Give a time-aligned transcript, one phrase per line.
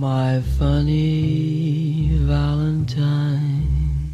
[0.00, 4.12] My funny Valentine,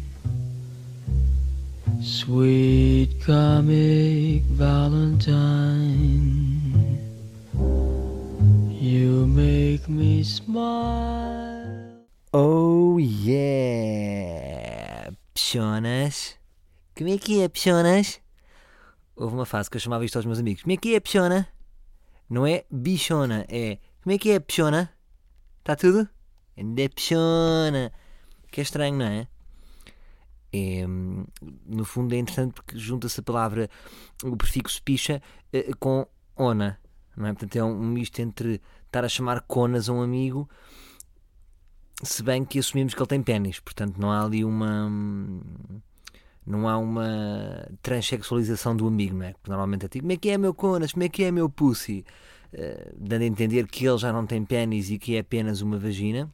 [2.01, 5.37] sweet comic Valentine,
[8.71, 12.01] you make me smile.
[12.33, 14.31] Oh yeah!
[15.35, 16.33] Pchonas?
[16.97, 18.19] Como é que é, Pchonas?
[19.15, 20.63] Houve uma fase que eu chamava isto aos meus amigos.
[20.63, 21.47] Como é que é, Pchona?
[22.27, 24.94] Não é bichona, é como é que é, Pchona?
[25.65, 26.07] Está tudo?
[26.55, 27.91] Anda, Pchona!
[28.51, 29.27] Que é estranho, não é?
[30.53, 30.85] é?
[31.65, 33.67] No fundo é interessante porque junta-se a palavra,
[34.23, 35.19] o prefixo picha,
[35.51, 36.05] eh, com
[36.35, 36.79] ona,
[37.17, 37.33] não é?
[37.33, 40.47] Portanto é um misto entre estar a chamar conas a um amigo
[42.03, 44.87] se bem que assumimos que ele tem pênis, portanto não há ali uma
[46.45, 49.33] não há uma transexualização do amigo, não é?
[49.33, 51.49] Porque normalmente é tipo, como é que é meu conas, como é que é meu
[51.49, 52.05] pussy?
[52.55, 55.77] Uh, dando a entender que ele já não tem pênis e que é apenas uma
[55.77, 56.33] vagina,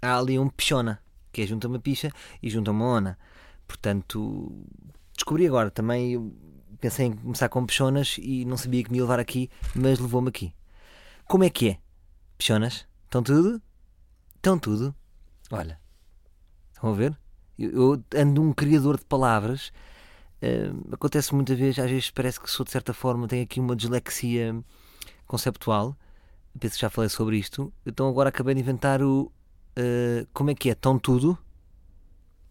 [0.00, 3.18] há ali um pichona, que é junto a uma picha e junto a uma ona.
[3.66, 4.64] Portanto,
[5.12, 6.32] descobri agora também,
[6.80, 10.28] pensei em começar com pichonas e não sabia que me ia levar aqui, mas levou-me
[10.28, 10.54] aqui.
[11.26, 11.78] Como é que é?
[12.38, 12.86] Pichonas?
[13.04, 13.60] Estão tudo?
[14.36, 14.94] Estão tudo?
[15.50, 15.80] Olha,
[16.72, 17.18] estão a ver?
[17.58, 19.72] Eu, eu ando um criador de palavras.
[20.42, 23.74] Uh, acontece muitas vezes, às vezes parece que sou de certa forma, tenho aqui uma
[23.74, 24.62] dislexia
[25.26, 25.96] conceptual.
[26.58, 27.72] Penso que já falei sobre isto.
[27.84, 29.32] Então agora acabei de inventar o.
[29.76, 30.72] Uh, como é que é?
[30.72, 31.36] Estão tudo?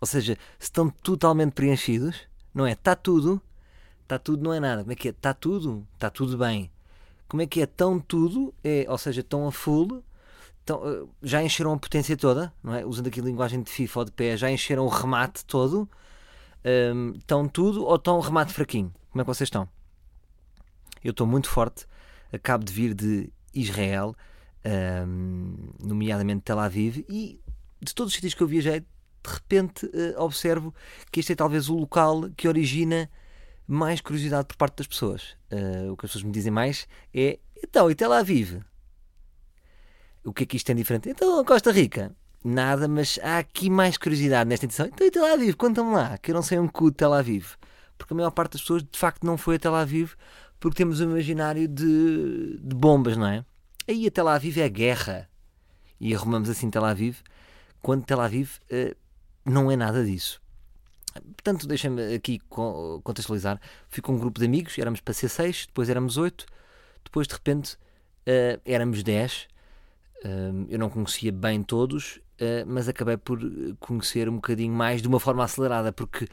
[0.02, 2.22] Ou seja, se estão totalmente preenchidos,
[2.54, 2.74] não é?
[2.74, 3.42] Está tudo.
[4.02, 4.82] Está tudo, não é nada.
[4.82, 5.12] Como é que é?
[5.12, 5.88] Está tudo?
[5.94, 6.70] Está tudo bem.
[7.28, 7.64] Como é que é?
[7.64, 8.54] Estão tudo?
[8.64, 10.04] É, ou seja, estão a full
[10.64, 12.86] então, eh, já encheram a potência toda, não é?
[12.86, 15.90] usando aqui a linguagem de FIFA ou de pé, já encheram o remate todo.
[16.66, 18.94] Um, estão tudo ou estão remate fraquinho?
[19.12, 19.68] Como é que vocês estão?
[21.04, 21.86] Eu estou muito forte,
[22.34, 24.16] acabo de vir de Israel,
[25.08, 27.40] um, nomeadamente Tel Aviv, e
[27.82, 28.86] de todos os sítios que eu viajei, de
[29.32, 30.74] repente uh, observo
[31.12, 33.10] que este é talvez o local que origina
[33.66, 35.38] mais curiosidade por parte das pessoas.
[35.52, 38.62] Uh, o que as pessoas me dizem mais é: então, e Tel Aviv?
[40.24, 41.10] o que é que isto tem diferente?
[41.10, 44.86] Então, Costa Rica, nada, mas há aqui mais curiosidade nesta edição.
[44.88, 47.56] Então, e Tel Aviv, conta-me lá, que eu não sei um cu de Tel Aviv.
[47.98, 50.14] Porque a maior parte das pessoas, de facto, não foi a Tel Aviv
[50.64, 53.44] porque temos um imaginário de, de bombas, não é?
[53.86, 55.30] Aí a Tel Aviv é guerra.
[56.00, 57.18] E arrumamos assim Tel Aviv,
[57.82, 58.96] quando Tel Aviv uh,
[59.44, 60.42] não é nada disso.
[61.36, 62.40] Portanto, deixa-me aqui
[63.04, 63.60] contextualizar.
[63.90, 66.46] Fui com um grupo de amigos, éramos para ser seis, depois éramos oito,
[67.04, 69.50] depois de repente uh, éramos dez
[70.70, 73.38] eu não conhecia bem todos, uh, mas acabei por
[73.82, 76.26] conhecer um bocadinho mais de uma forma acelerada, porque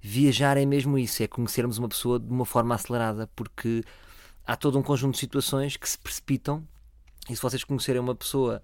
[0.00, 3.82] viajar é mesmo isso, é conhecermos uma pessoa de uma forma acelerada, porque
[4.46, 6.66] há todo um conjunto de situações que se precipitam,
[7.28, 8.62] e se vocês conhecerem uma pessoa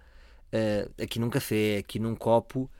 [0.53, 2.71] uh, aqui num café, aqui num copo,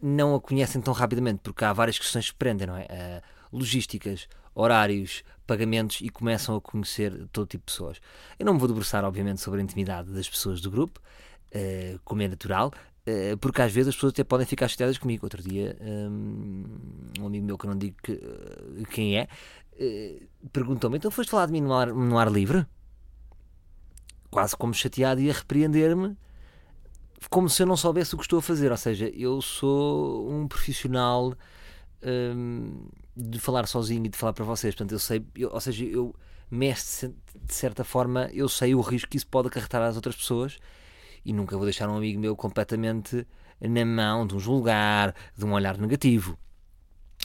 [0.00, 2.84] não a conhecem tão rapidamente, porque há várias questões que prendem, não é?
[2.84, 8.00] Uh, logísticas, horários, pagamentos e começam a conhecer todo tipo de pessoas.
[8.38, 11.00] Eu não me vou debruçar, obviamente, sobre a intimidade das pessoas do grupo,
[11.54, 12.72] uh, como é natural,
[13.40, 15.26] porque às vezes as pessoas até podem ficar chateadas comigo.
[15.26, 16.64] Outro dia, um,
[17.20, 19.28] um amigo meu que não digo que, uh, quem é,
[20.52, 22.66] perguntou-me: então foste falar de mim no ar, no ar livre?
[24.30, 26.16] Quase como chateado e a repreender-me,
[27.28, 28.70] como se eu não soubesse o que estou a fazer.
[28.70, 31.34] Ou seja, eu sou um profissional.
[32.04, 32.86] Um,
[33.16, 36.14] de falar sozinho e de falar para vocês, portanto, eu sei, eu, ou seja, eu
[36.50, 37.14] mestre
[37.44, 40.58] de certa forma, eu sei o risco que isso pode acarretar às outras pessoas
[41.24, 43.26] e nunca vou deixar um amigo meu completamente
[43.60, 46.38] na mão de um julgar, de um olhar negativo.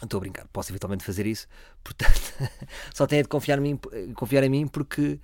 [0.01, 1.47] Estou a brincar, posso eventualmente fazer isso,
[1.83, 2.21] portanto,
[2.93, 3.79] só tenho de confiar em mim,
[4.13, 5.19] confiar em mim porque,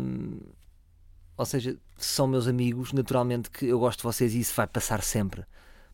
[0.00, 0.38] hum,
[1.36, 5.02] ou seja, são meus amigos, naturalmente que eu gosto de vocês e isso vai passar
[5.02, 5.44] sempre.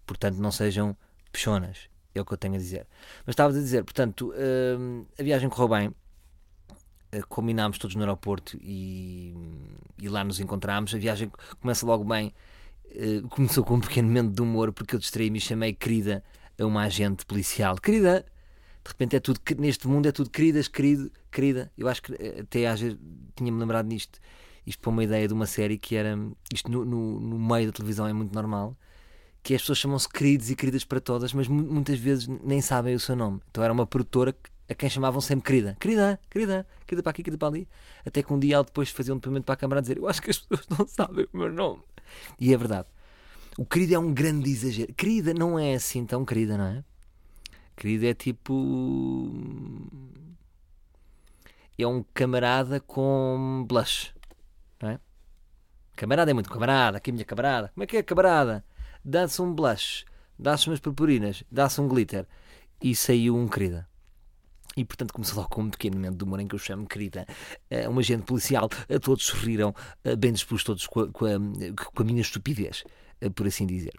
[0.04, 0.94] Portanto, não sejam
[1.32, 2.86] pechonas, é o que eu tenho a dizer.
[3.24, 4.34] Mas estava a dizer, portanto,
[4.78, 5.94] hum, a viagem correu bem,
[7.28, 9.34] combinámos todos no aeroporto e,
[10.00, 10.94] e, lá nos encontramos.
[10.94, 12.32] A viagem começa logo bem.
[12.86, 16.24] Uh, começou com um pequeno momento de humor porque eu distraí-me e chamei querida
[16.58, 17.76] a uma agente policial.
[17.76, 18.24] Querida!
[18.82, 21.70] De repente é tudo, neste mundo é tudo queridas, querido, querida.
[21.76, 22.98] Eu acho que eh, até às vezes
[23.36, 24.18] tinha-me lembrado nisto.
[24.66, 26.18] Isto para uma ideia de uma série que era.
[26.52, 28.76] Isto no, no, no meio da televisão é muito normal.
[29.42, 33.00] Que as pessoas chamam-se queridos e queridas para todas, mas muitas vezes nem sabem o
[33.00, 33.40] seu nome.
[33.50, 34.34] Então era uma produtora
[34.70, 35.76] a quem chamavam sempre querida.
[35.80, 37.68] Querida, querida, querida para aqui, querida para ali.
[38.06, 40.08] Até que um dia ela depois fazia um depoimento para a câmara a dizer: Eu
[40.08, 41.82] acho que as pessoas não sabem o meu nome.
[42.38, 42.86] E é verdade.
[43.58, 44.94] O querido é um grande exagero.
[44.94, 46.84] Querida não é assim tão querida, não é?
[47.76, 49.34] Querida é tipo.
[51.76, 54.14] É um camarada com blush,
[54.80, 55.00] não é?
[55.96, 57.70] Camarada é muito camarada, aqui a minha camarada.
[57.74, 58.64] Como é que é camarada?
[59.02, 60.04] Dá-se um blush,
[60.38, 62.26] dá-se umas purpurinas, dá-se um glitter.
[62.82, 63.89] E saiu um querida.
[64.76, 67.26] E portanto começou logo com um pequeno momento de humor em que eu chamo querida
[67.68, 68.68] eh, um agente policial.
[68.88, 69.74] Eh, Todos sorriram,
[70.04, 72.84] eh, bem dispostos todos com a, com a- com a minha estupidez,
[73.20, 73.92] eh, por assim dizer.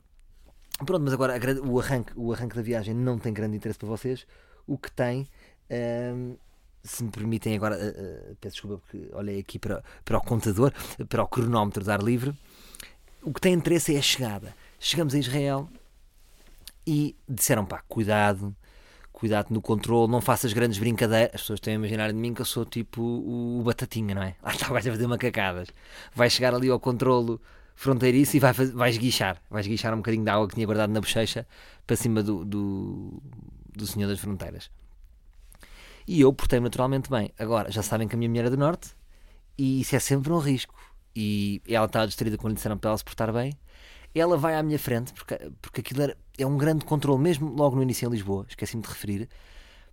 [0.85, 4.25] Pronto, mas agora o arranque, o arranque da viagem não tem grande interesse para vocês.
[4.65, 5.27] O que tem,
[5.69, 6.35] ehm,
[6.83, 7.75] se me permitem agora,
[8.39, 10.73] peço desculpa porque olhei aqui para, para o contador,
[11.09, 12.33] para o cronómetro de ar livre.
[13.21, 14.56] O que tem interesse é a chegada.
[14.79, 15.69] Chegamos a Israel
[16.88, 18.56] e disseram, pá, cuidado,
[19.21, 21.31] cuidado no controle, não faças grandes brincadeiras.
[21.35, 24.23] As pessoas têm a imaginar de mim que eu sou tipo o, o Batatinha, não
[24.23, 24.35] é?
[24.44, 25.69] Lá está, vais a fazer macacadas.
[26.13, 27.39] Vai chegar ali ao controlo
[27.75, 29.41] fronteiriço e vai faz- vais guichar.
[29.50, 31.47] Vais guichar um bocadinho de água que tinha guardado na bochecha
[31.88, 33.21] para cima do, do,
[33.75, 34.69] do Senhor das Fronteiras.
[36.07, 37.31] E eu portei-me naturalmente bem.
[37.38, 38.89] Agora, já sabem que a minha mulher é do Norte
[39.57, 40.73] e isso é sempre um risco.
[41.15, 43.53] E ela estava distraída quando lhe disseram para ela se portar bem.
[44.13, 47.75] Ela vai à minha frente, porque, porque aquilo era- é um grande controle, mesmo logo
[47.75, 49.30] no início em Lisboa, esqueci-me de referir,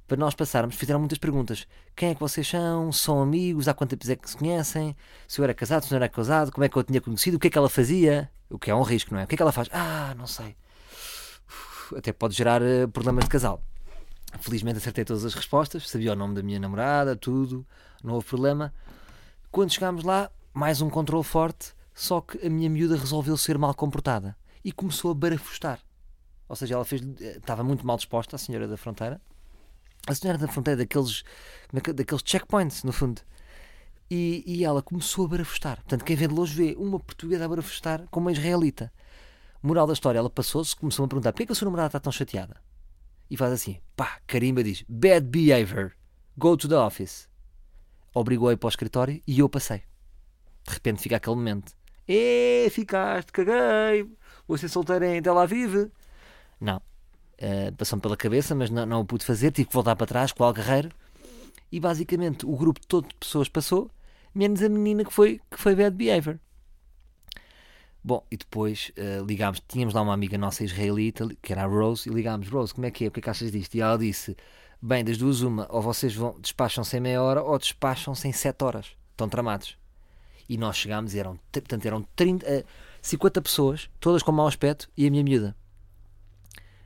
[0.06, 1.67] para nós passarmos, fizeram muitas perguntas.
[1.94, 2.91] Quem é que vocês são?
[2.91, 3.69] São amigos?
[3.69, 4.97] Há quanto tempo é que se conhecem?
[5.26, 6.50] Se eu era casado, se não era casado?
[6.50, 7.37] Como é que eu tinha conhecido?
[7.37, 8.31] O que é que ela fazia?
[8.49, 9.25] O que é um risco, não é?
[9.25, 9.69] O que é que ela faz?
[9.70, 10.56] Ah, não sei.
[11.94, 13.62] Até pode gerar eh, problemas de casal.
[14.41, 17.67] Felizmente acertei todas as respostas, sabia o nome da minha namorada, tudo,
[18.03, 18.73] não houve problema.
[19.50, 23.75] Quando chegámos lá, mais um controle forte, só que a minha miúda resolveu ser mal
[23.75, 25.81] comportada e começou a barafustar.
[26.49, 29.21] Ou seja, ela fez, eh, estava muito mal disposta, a senhora da fronteira.
[30.06, 31.25] A senhora da fronteira, daqueles,
[31.73, 33.21] naque- daqueles checkpoints, no fundo.
[34.09, 35.79] E, e ela começou a barafustar.
[35.79, 38.93] Portanto, quem vê de longe vê uma portuguesa a barafustar com uma israelita.
[39.61, 42.12] Moral da história, ela passou-se, começou a perguntar: porquê que a sua namorada está tão
[42.12, 42.62] chateada?
[43.29, 45.93] E faz assim: pá, carimba, diz: bad behavior,
[46.37, 47.29] go to the office.
[48.15, 49.83] Obrigou a ir para o escritório e eu passei.
[50.65, 51.77] De repente fica aquele momento:
[52.08, 54.10] Ê, ficaste, caguei,
[54.46, 55.90] vou ser solteiro em Tel Aviv.
[56.58, 56.78] Não.
[57.40, 60.32] Uh, Passou-me pela cabeça, mas não, não o pude fazer, tive que voltar para trás
[60.32, 60.90] com o Algarreiro.
[61.70, 63.90] E basicamente o grupo todo de pessoas passou,
[64.34, 66.38] menos a menina que foi, que foi bad behavior.
[68.02, 72.08] Bom, e depois uh, ligámos, tínhamos lá uma amiga nossa israelita, que era a Rose,
[72.08, 73.08] e ligámos, Rose, como é que é?
[73.08, 73.75] O que é que achas disto?
[73.75, 74.34] E ela disse,
[74.81, 78.64] bem, das duas uma, ou vocês vão, despacham-se em meia hora, ou despacham-se em sete
[78.64, 78.96] horas.
[79.11, 79.76] Estão tramados.
[80.49, 82.65] E nós chegámos e eram, portanto, eram 30, uh,
[83.03, 85.56] 50 pessoas, todas com mau aspecto, e a minha miúda.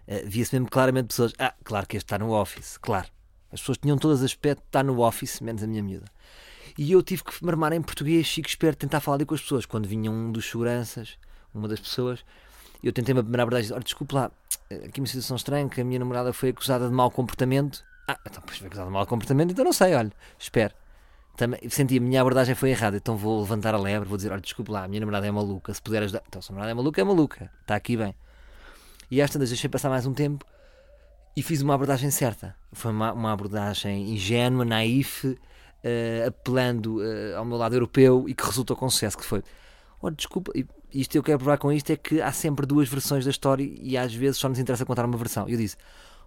[0.06, 3.08] Uh, Via-se mesmo claramente pessoas, ah, claro que este está no office, claro.
[3.52, 6.06] As pessoas tinham todas aspecto, está no office, menos a minha miúda.
[6.76, 9.42] E eu tive que me armar em português, chico esperto, tentar falar ali com as
[9.42, 9.66] pessoas.
[9.66, 11.18] Quando vinha um dos seguranças,
[11.54, 12.24] uma das pessoas,
[12.82, 14.30] eu tentei-me a primeira abordagem, olha, desculpe lá,
[14.70, 17.84] aqui uma situação estranha, que a minha namorada foi acusada de mau comportamento.
[18.08, 20.74] Ah, então pois foi acusada de mau comportamento, então não sei, olha, espero.
[21.36, 24.40] Também, senti a minha abordagem foi errada, então vou levantar a lebre, vou dizer, olha,
[24.40, 26.22] desculpe lá, a minha namorada é maluca, se puder ajudar.
[26.28, 28.14] Então, se a namorada é maluca, é maluca, está aqui bem.
[29.10, 30.44] E às tantas deixei passar mais um tempo
[31.36, 32.54] e fiz uma abordagem certa.
[32.72, 35.38] Foi uma, uma abordagem ingênua, naif, uh,
[36.28, 39.42] apelando uh, ao meu lado europeu e que resultou com sucesso, que foi,
[40.00, 40.52] olha, desculpa,
[40.92, 43.96] isto eu quero provar com isto é que há sempre duas versões da história e
[43.96, 45.48] às vezes só nos interessa contar uma versão.
[45.48, 45.76] E eu disse,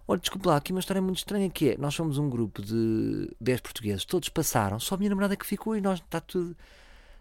[0.06, 3.30] olha, desculpa lá, aqui uma história muito estranha que é, nós somos um grupo de
[3.40, 6.56] 10 portugueses, todos passaram, só a minha namorada que ficou e nós está tudo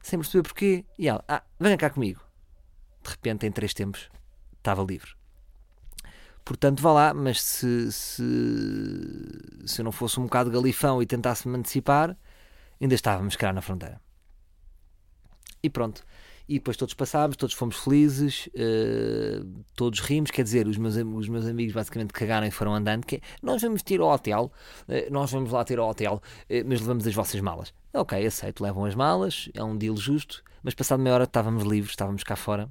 [0.01, 0.85] sem perceber porquê.
[0.97, 2.21] E ela, ah, venha cá comigo.
[3.03, 4.09] De repente, em três tempos,
[4.57, 5.11] estava livre.
[6.43, 8.23] Portanto, vá lá, mas se, se,
[9.65, 12.15] se eu não fosse um bocado galifão e tentasse me antecipar,
[12.79, 13.99] ainda estávamos cá na fronteira.
[15.63, 16.05] E pronto.
[16.47, 21.27] E depois todos passámos, todos fomos felizes, uh, todos rimos, quer dizer, os meus, os
[21.27, 24.51] meus amigos basicamente cagaram e foram andando, que é, nós vamos ter ao hotel,
[24.87, 27.73] uh, nós vamos lá ter ao hotel, uh, mas levamos as vossas malas.
[27.93, 31.91] Ok, aceito, levam as malas, é um deal justo, mas passado meia hora estávamos livres,
[31.91, 32.69] estávamos cá fora,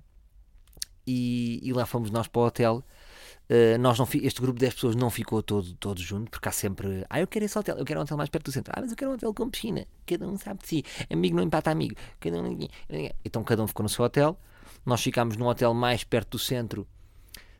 [1.06, 2.84] e, e lá fomos nós para o hotel,
[3.48, 6.52] Uh, nós não, este grupo de 10 pessoas não ficou todo, todo junto, porque há
[6.52, 7.04] sempre.
[7.10, 8.72] Ah, eu quero esse hotel, eu quero um hotel mais perto do centro.
[8.74, 9.86] Ah, mas eu quero um hotel com piscina.
[10.06, 10.84] Cada um sabe de si.
[11.10, 11.94] Amigo não empata amigo.
[12.20, 12.58] Cada um...
[13.24, 14.38] Então cada um ficou no seu hotel.
[14.84, 16.86] Nós ficámos num hotel mais perto do centro,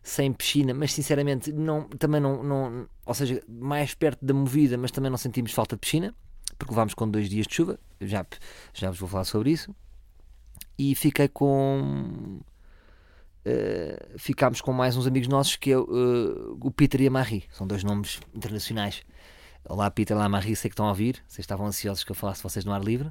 [0.02, 2.88] sem piscina, mas sinceramente não, também não, não.
[3.04, 6.14] Ou seja, mais perto da movida, mas também não sentimos falta de piscina,
[6.58, 7.78] porque levámos com dois dias de chuva.
[8.00, 8.26] Já,
[8.72, 9.74] já vos vou falar sobre isso.
[10.78, 12.40] E fiquei com.
[13.46, 17.44] Uh, ficámos com mais uns amigos nossos que é uh, o Peter e a Marie,
[17.52, 19.02] são dois nomes internacionais.
[19.68, 22.42] Olá Peter, olá Marie, sei que estão a ouvir, vocês estavam ansiosos que eu falasse
[22.42, 23.08] vocês no ar livre.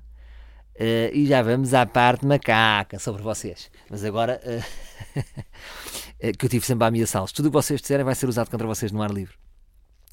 [0.75, 3.70] Uh, e já vamos à parte macaca sobre vocês.
[3.92, 4.42] Mas agora
[6.40, 8.66] que eu tive sempre a ameaçá-los, tudo o que vocês disserem vai ser usado contra
[8.66, 9.36] vocês no ar livre.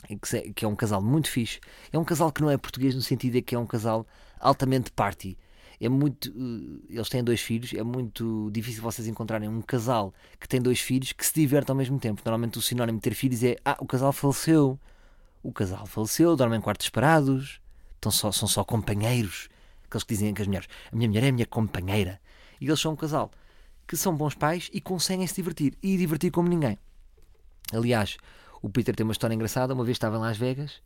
[0.07, 1.61] Que, que é um casal muito fixe.
[1.91, 4.07] É um casal que não é português no sentido de que é um casal
[4.39, 5.39] altamente party.
[5.81, 6.29] É muito.
[6.29, 10.81] eh, Eles têm dois filhos, é muito difícil vocês encontrarem um casal que tem dois
[10.81, 12.21] filhos que se diverte ao mesmo tempo.
[12.25, 14.79] Normalmente o sinónimo de ter filhos é ah, o casal faleceu.
[15.43, 17.61] O casal faleceu, dormem em quartos separados,
[17.95, 19.49] estão só, são só companheiros.
[19.87, 22.21] Aqueles que dizem que as mulheres, a minha mulher é a minha companheira.
[22.61, 23.31] E eles são um casal
[23.89, 25.73] que são bons pais e conseguem se divertir.
[25.83, 26.79] E divertir como ninguém.
[27.73, 28.19] Aliás,
[28.61, 29.73] o Peter tem uma história engraçada.
[29.73, 30.83] Uma vez estava em Las Vegas,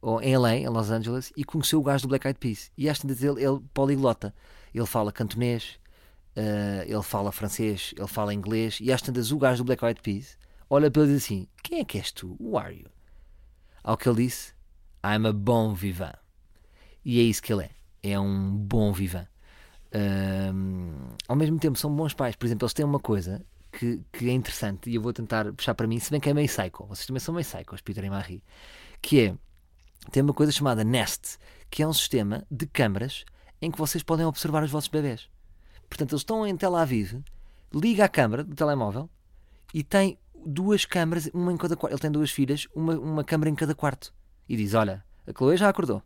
[0.00, 2.70] ou em LA, em Los Angeles, e conheceu o gajo do Black Eyed Peas.
[2.76, 4.34] E às tantas ele, ele poliglota.
[4.74, 5.78] Ele fala cantonês,
[6.36, 8.78] eh, ele fala francês, ele fala inglês.
[8.80, 10.38] E às tantas o gajo do Black Eyed Peas
[10.70, 12.36] olha para ele e diz assim: Quem é que és tu?
[12.38, 12.88] Who are you?
[13.82, 14.52] Ao que ele disse:
[15.04, 16.14] I'm a bom vivant.
[17.04, 17.70] E é isso que ele é.
[18.02, 19.26] É um bom vivant.
[19.92, 22.36] Ahm, ao mesmo tempo, são bons pais.
[22.36, 25.74] Por exemplo, eles têm uma coisa que, que é interessante e eu vou tentar puxar
[25.74, 26.86] para mim, se bem que é meio psycho.
[26.86, 28.42] Vocês também são meio psychos, Peter e Marie.
[29.00, 29.34] Que é,
[30.10, 31.38] tem uma coisa chamada Nest,
[31.70, 33.24] que é um sistema de câmaras
[33.60, 35.28] em que vocês podem observar os vossos bebés.
[35.88, 37.22] Portanto, eles estão em Tel Aviv,
[37.72, 39.08] liga a câmara do telemóvel
[39.72, 41.92] e tem duas câmaras, uma em cada quarto.
[41.92, 44.12] Ele tem duas filhas, uma, uma câmara em cada quarto.
[44.48, 46.02] E diz: Olha, a Chloe já acordou.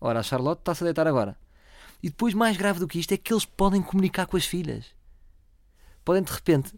[0.00, 1.36] Ora, a Charlotte está-se a deitar agora.
[2.02, 4.94] E depois, mais grave do que isto, é que eles podem comunicar com as filhas.
[6.04, 6.74] Podem, de repente,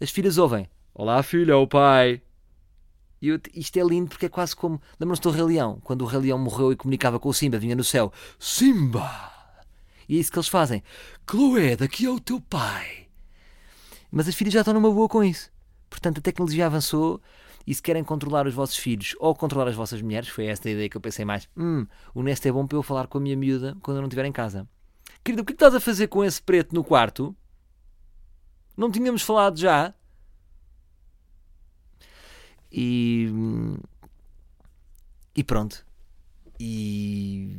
[0.00, 2.22] as filhas ouvem: Olá, filha, o pai.
[3.20, 4.80] E eu- isto é lindo porque é quase como.
[5.00, 5.80] Lembram-se do Rei Leão?
[5.82, 9.32] Quando o Rei Leão morreu e comunicava com o Simba, vinha no céu: Simba!
[10.08, 10.82] E é isso que eles fazem:
[11.28, 13.08] Chloé, daqui é o teu pai.
[14.10, 15.50] Mas as filhas já estão numa boa com isso.
[15.90, 17.20] Portanto, a tecnologia avançou
[17.66, 20.72] e se querem controlar os vossos filhos ou controlar as vossas mulheres, foi esta a
[20.72, 21.48] ideia que eu pensei mais.
[21.56, 24.08] Hum, o Nest é bom para eu falar com a minha miúda quando eu não
[24.08, 24.68] estiver em casa.
[25.24, 27.34] Querida, o que estás a fazer com esse preto no quarto?
[28.76, 29.92] Não tínhamos falado já?
[32.76, 33.32] E.
[35.34, 35.84] E pronto.
[36.60, 37.58] E.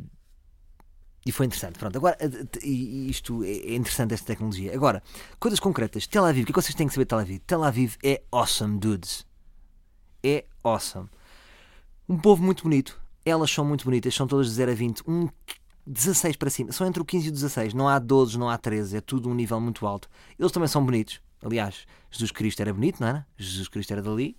[1.25, 1.77] E foi interessante.
[1.77, 4.74] Pronto, agora, eh, isto é é interessante, esta tecnologia.
[4.74, 5.03] Agora,
[5.39, 6.07] coisas concretas.
[6.07, 7.39] Tel Aviv, o que é que vocês têm que saber de Tel Aviv?
[7.39, 9.25] Tel Aviv é awesome, dudes.
[10.24, 11.09] É awesome.
[12.07, 13.01] Um povo muito bonito.
[13.25, 15.03] Elas são muito bonitas, são todas de 0 a 20.
[15.05, 15.27] Um
[15.86, 16.71] 16 para cima.
[16.71, 17.74] São entre o 15 e o 16.
[17.74, 18.97] Não há 12, não há 13.
[18.97, 20.07] É tudo um nível muito alto.
[20.39, 21.19] Eles também são bonitos.
[21.43, 23.27] Aliás, Jesus Cristo era bonito, não era?
[23.38, 24.38] Jesus Cristo era dali.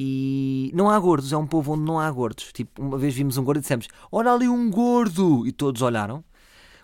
[0.00, 2.52] E não há gordos, é um povo onde não há gordos.
[2.52, 5.44] Tipo, uma vez vimos um gordo e dissemos: Olha ali um gordo!
[5.44, 6.22] E todos olharam.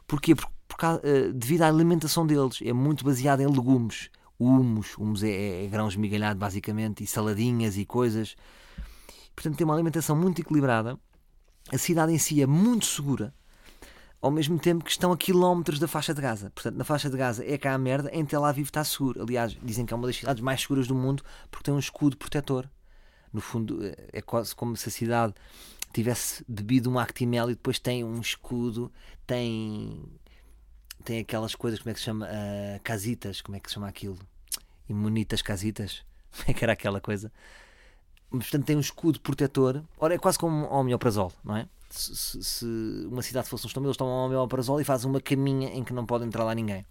[0.04, 0.34] Porquê?
[0.34, 2.58] Por, por eh, devido à alimentação deles.
[2.60, 4.10] É muito baseada em legumes.
[4.36, 4.98] Humus.
[4.98, 8.34] Humus é, é, é grão esmigalhado, basicamente, e saladinhas e coisas.
[9.36, 10.98] Portanto, tem uma alimentação muito equilibrada.
[11.72, 13.32] A cidade em si é muito segura.
[14.20, 16.50] Ao mesmo tempo que estão a quilómetros da faixa de Gaza.
[16.50, 19.22] Portanto, na faixa de Gaza é cá a merda, em Tel Aviv está seguro.
[19.22, 22.16] Aliás, dizem que é uma das cidades mais seguras do mundo porque tem um escudo
[22.16, 22.68] protetor.
[23.34, 23.80] No fundo,
[24.12, 25.34] é quase como se a cidade
[25.92, 28.90] tivesse bebido um Actimel e depois tem um escudo,
[29.26, 30.02] tem
[31.04, 32.26] tem aquelas coisas, como é que se chama?
[32.30, 34.18] Ah, casitas, como é que se chama aquilo?
[34.88, 36.02] Imunitas casitas?
[36.34, 37.30] Como é que era aquela coisa?
[38.30, 39.84] Mas, portanto, tem um escudo protetor.
[39.98, 41.68] Ora, é quase como um omeprazol, não é?
[41.88, 42.66] Se, se- se
[43.08, 45.92] uma cidade fosse um estómago, eles tomam um omeprazol e fazem uma caminha em que
[45.92, 46.84] não pode entrar lá ninguém.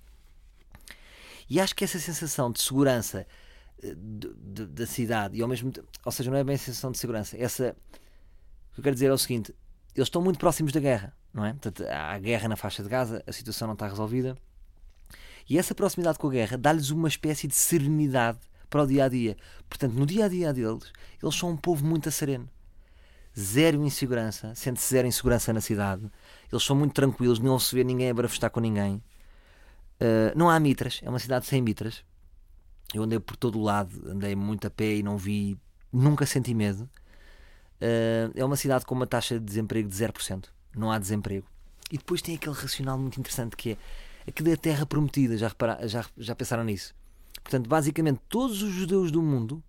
[1.50, 3.28] E acho que essa sensação de segurança
[3.82, 6.98] eh, da cidade, e ao mesmo tempo, ou seja, não é bem a sensação de
[6.98, 7.75] segurança, essa.
[8.72, 9.53] O que eu quero dizer é o seguinte:
[9.96, 11.51] eles estão muito próximos da guerra, não é?
[11.51, 14.38] Portanto, há guerra na faixa de Gaza, a situação não está resolvida.
[15.50, 18.39] E essa proximidade com a guerra dá-lhes uma espécie de serenidade
[18.70, 19.38] para o dia a dia.
[19.70, 22.50] Portanto, no dia a dia deles, eles são um povo muito sereno.
[23.38, 26.10] Zero insegurança, sente-se zero insegurança na cidade.
[26.51, 28.96] Eles são muito tranquilos, não se vê ninguém a barafustar com ninguém.
[30.00, 32.03] Uh, não há mitras, é uma cidade sem mitras.
[32.94, 35.58] Eu andei por todo o lado, andei muito a pé e não vi,
[35.92, 36.90] nunca senti medo.
[37.82, 40.46] Uh, é uma cidade com uma taxa de desemprego de 0%.
[40.76, 41.48] Não há desemprego.
[41.92, 43.78] E depois tem aquele racional muito interessante que é
[44.28, 45.38] aquilo é a terra prometida.
[45.38, 46.96] Já, repara, já, já pensaram nisso?
[47.44, 49.64] Portanto, basicamente, todos os judeus do mundo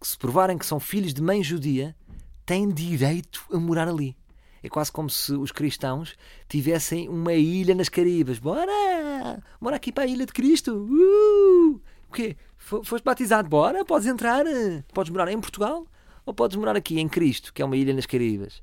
[0.00, 1.96] que se provarem que são filhos de mãe judia
[2.44, 4.16] têm direito a morar ali.
[4.62, 6.16] É quase como se os cristãos
[6.48, 8.38] tivessem uma ilha nas Caribas.
[8.38, 9.42] Bora!
[9.60, 10.72] Bora aqui para a ilha de Cristo!
[10.72, 11.80] Uh!
[12.08, 12.36] O quê?
[12.68, 13.48] Fo- Foste batizado?
[13.48, 14.44] Bora, podes entrar.
[14.92, 15.86] Podes morar em Portugal
[16.26, 18.62] ou podes morar aqui em Cristo, que é uma ilha nas Caribas.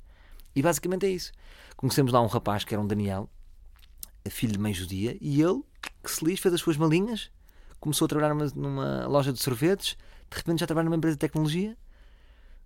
[0.55, 1.31] E basicamente é isso.
[1.75, 3.27] Conhecemos lá um rapaz que era um Daniel,
[4.29, 5.63] filho de mãe judia, e ele,
[6.03, 7.31] que se lixe, fez as suas malinhas,
[7.79, 9.97] começou a trabalhar numa, numa loja de sorvetes,
[10.29, 11.75] de repente já trabalha numa empresa de tecnologia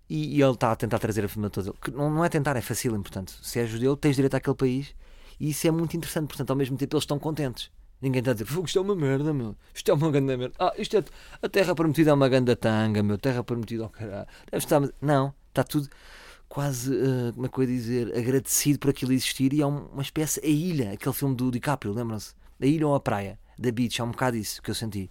[0.08, 1.72] e, e ele está a tentar trazer a família toda.
[1.82, 3.32] Que não, não é tentar, é fácil, portanto.
[3.42, 4.94] Se é judeu, tens direito àquele país
[5.40, 6.28] e isso é muito interessante.
[6.28, 7.70] Portanto, ao mesmo tempo, eles estão contentes.
[8.00, 9.54] Ninguém está a dizer, "Fogo, isto é uma merda, meu.
[9.74, 10.54] Isto é uma grande merda.
[10.58, 11.04] Ah, isto é.
[11.42, 13.18] A terra prometida é uma grande tanga, meu.
[13.18, 14.26] Terra prometida, oh caralho.
[14.50, 14.80] Deve estar.
[15.00, 15.88] Não, está tudo.
[16.48, 19.86] quase, uh, como é que eu ia dizer, agradecido por aquilo existir e é um-
[19.86, 22.34] uma espécie, a ilha, aquele filme do DiCaprio, lembram-se?
[22.60, 25.08] A ilha ou a praia, da beach, é um bocado isso que eu senti.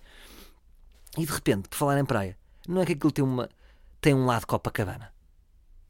[1.18, 3.48] E de repente, por falar em praia, não é que aquilo tem, uma,
[4.02, 5.14] tem um lado Copacabana.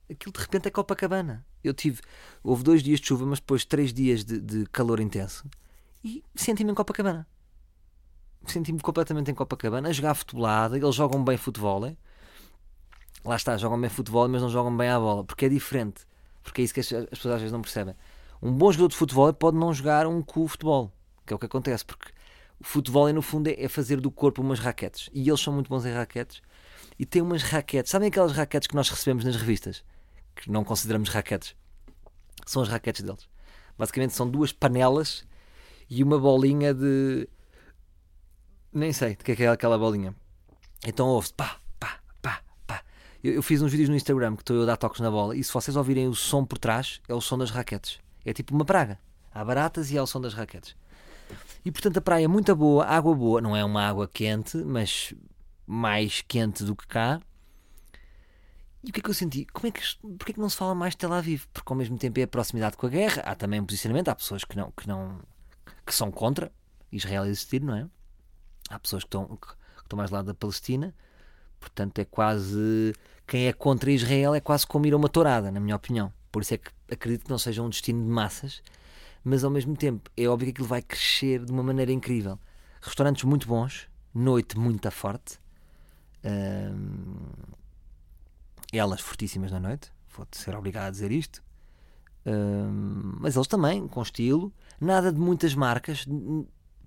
[0.08, 1.44] Aquilo de repente é Copacabana.
[1.64, 2.00] Eu tive,
[2.44, 5.46] houve dois dias de chuva, mas depois três dias de, de calor intenso
[6.04, 7.28] e senti-me em Copacabana.
[8.46, 11.96] Senti-me completamente em Copacabana, a jogar futebolada, eles jogam bem futebol, é?
[13.24, 16.06] lá está, jogam bem futebol, mas não jogam bem à bola, porque é diferente.
[16.42, 17.96] Porque é isso que as, as pessoas às vezes não percebem.
[18.42, 20.92] Um bom jogador de futebol pode não jogar um cu futebol,
[21.26, 22.12] que é o que acontece, porque
[22.60, 25.10] o futebol, no fundo, é é fazer do corpo umas raquetes.
[25.14, 26.42] E eles são muito bons em raquetes.
[26.98, 27.92] E têm umas raquetes.
[27.92, 29.84] Sabem aquelas raquetes que nós recebemos nas revistas?
[30.36, 31.56] Que não consideramos raquetes.
[32.46, 33.30] São as raquetes deles.
[33.78, 35.26] Basicamente são duas panelas
[35.90, 37.28] e uma bolinha de.
[38.72, 40.14] Nem sei de que é que é aquela bolinha.
[40.86, 42.84] Então ouve-se pá, pá, pá, pá.
[43.24, 45.36] Eu, eu fiz uns vídeos no Instagram que estou eu a dar toques na bola
[45.36, 48.00] e se vocês ouvirem o som por trás, é o som das raquetes.
[48.24, 49.00] É tipo uma praga.
[49.34, 50.76] Há baratas e há o som das raquetes.
[51.66, 55.14] E portanto a praia é muito boa, água boa, não é uma água quente, mas
[55.66, 57.20] mais quente do que cá.
[58.84, 59.46] E o que é que eu senti?
[59.46, 61.46] Como é que, porquê é que não se fala mais de Tel Aviv?
[61.54, 64.16] Porque ao mesmo tempo é a proximidade com a guerra, há também um posicionamento, há
[64.16, 65.20] pessoas que não, que não
[65.86, 66.52] que são contra
[66.92, 67.88] Israel existir, não é?
[68.70, 70.94] Há pessoas que estão, que, que estão mais do lado da Palestina,
[71.60, 72.94] portanto é quase
[73.30, 76.12] quem é contra Israel é quase como ir a uma tourada, na minha opinião.
[76.32, 78.64] Por isso é que acredito que não seja um destino de massas,
[79.24, 82.40] mas ao mesmo tempo é óbvio que aquilo vai crescer de uma maneira incrível.
[82.82, 85.40] Restaurantes muito bons, noite muito forte,
[86.24, 87.18] hum,
[88.74, 91.44] elas fortíssimas na noite, vou ser obrigado a dizer isto,
[93.20, 96.06] Mas eles também, com estilo, nada de muitas marcas,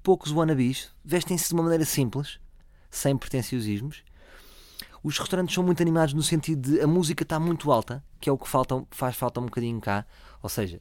[0.03, 2.39] poucos wannabes, vestem-se de uma maneira simples,
[2.91, 4.03] sem pretenciosismos.
[5.03, 8.33] Os restaurantes são muito animados no sentido de a música está muito alta, que é
[8.33, 10.07] o que falta, faz falta um bocadinho cá.
[10.41, 10.81] Ou seja,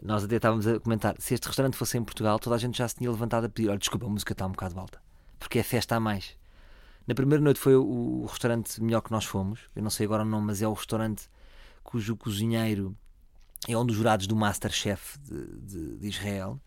[0.00, 2.86] nós até estávamos a comentar, se este restaurante fosse em Portugal, toda a gente já
[2.86, 5.00] se tinha levantado a pedir: olha, desculpa, a música está um bocado alta,
[5.38, 6.36] porque é festa a mais.
[7.06, 10.22] Na primeira noite foi o, o restaurante melhor que nós fomos, eu não sei agora
[10.22, 11.28] o nome, mas é o restaurante
[11.82, 12.96] cujo cozinheiro
[13.68, 16.60] é um dos jurados do Masterchef de, de, de Israel.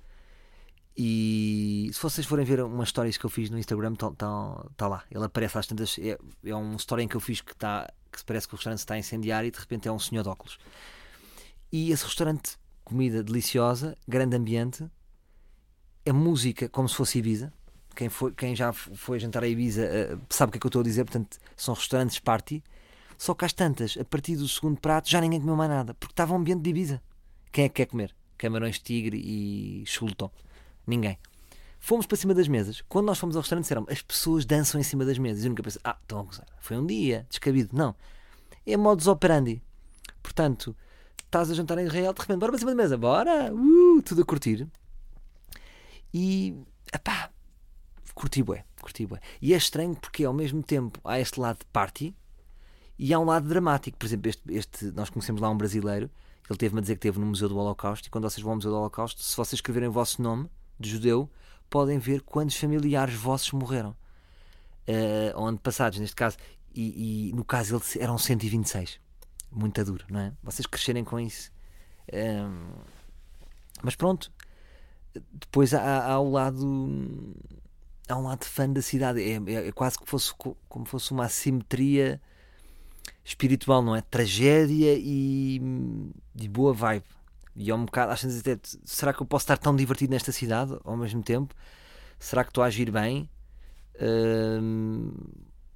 [1.02, 4.12] E se vocês forem ver umas histórias que eu fiz no Instagram, está
[4.76, 5.04] tá, lá.
[5.10, 5.98] Ele aparece às tantas.
[5.98, 8.80] É, é um story em que eu fiz que, tá, que parece que o restaurante
[8.80, 10.60] está a incendiar e de repente é um senhor de óculos.
[11.72, 14.86] E esse restaurante, comida deliciosa, grande ambiente,
[16.06, 17.54] a música como se fosse Ibiza.
[17.96, 20.70] Quem, foi, quem já foi jantar a Ibiza eh, sabe o que é que eu
[20.70, 21.06] estou a dizer.
[21.06, 22.62] Portanto, são restaurantes party.
[23.20, 26.14] Só que às tantas, a partir do segundo prato, já ninguém comeu mais nada, porque
[26.14, 27.02] estava um ambiente de Ibiza.
[27.52, 28.16] Quem é que quer comer?
[28.38, 30.32] Camarões tigre e chuletão.
[30.88, 31.20] Ninguém.
[31.82, 32.82] Fomos para cima das mesas.
[32.88, 35.44] Quando nós fomos ao restaurante, disseram as pessoas dançam em cima das mesas.
[35.44, 36.46] Eu nunca pensei, ah, estão a gozar.
[36.62, 37.76] Foi um dia, descabido.
[37.76, 37.94] Não.
[38.66, 39.62] É modus operandi.
[40.24, 40.74] Portanto,
[41.26, 44.22] estás a jantar em Israel, de repente, bora para cima da mesa, bora, uh, tudo
[44.22, 44.66] a curtir.
[46.14, 46.56] E,
[46.94, 47.30] epá,
[48.16, 49.20] curti bué, curti bué.
[49.42, 52.16] E é estranho porque ao mesmo tempo há este lado de party
[53.00, 53.98] e há um lado dramático.
[53.98, 56.10] Por exemplo, este, este nós conhecemos lá um brasileiro,
[56.50, 58.56] ele teve-me a dizer que esteve no Museu do Holocausto e quando vocês vão ao
[58.58, 61.30] Museu do Holocausto, se vocês escreverem o vosso nome de judeu,
[61.70, 63.96] podem ver quantos familiares vossos morreram.
[64.88, 66.36] Eh, onde passados, neste caso,
[66.74, 69.00] e, e no caso ele eram 126.
[69.52, 70.34] Muito duro, não é?
[70.44, 71.52] Vocês crescerem com isso.
[72.12, 72.70] Ehm,
[73.84, 74.32] mas pronto,
[75.32, 77.36] depois há, há o lado
[78.08, 81.12] há um lado fã da cidade é, é- é quase que fosse co- como fosse
[81.12, 82.20] uma assimetria
[83.24, 84.02] espiritual não é?
[84.02, 85.62] Tragédia e,
[86.39, 87.06] e boa vibe.
[87.56, 90.32] E é um bocado às vezes até será que eu posso estar tão divertido nesta
[90.32, 91.54] cidade ao mesmo tempo?
[92.19, 93.30] Será que estou a agir bem?
[94.02, 95.12] Hum,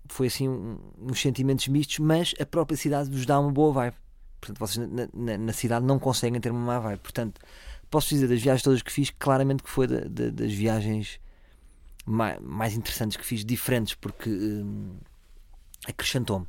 [0.07, 3.95] foi assim um- uns sentimentos mistos mas a própria cidade vos dá uma boa vibe.
[4.39, 6.99] Portanto vocês na, na- na cidade não conseguem ter uma má vibe.
[6.99, 7.41] Portanto
[7.89, 11.19] posso dizer das viagens todas que fiz, claramente que foi da- da- das viagens
[12.05, 14.97] mais, mais interessantes que fiz, diferentes, porque hum,
[15.87, 16.47] acrescentou-me.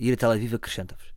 [0.00, 1.12] Ir a Tel Aviv acrescenta-vos.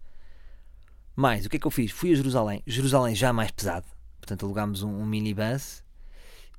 [1.16, 1.92] Mais, o que é que eu fiz?
[1.92, 2.62] Fui a Jerusalém.
[2.68, 3.88] Jerusalém já mais pesado.
[4.20, 5.84] Portanto, alugámos um, um minibus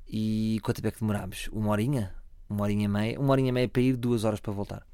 [0.07, 1.49] e quanto tempo é que demorámos?
[1.51, 2.15] Uma horinha?
[2.49, 3.19] Uma horinha e meia?
[3.19, 4.85] Uma horinha e meia para ir, duas horas para voltar.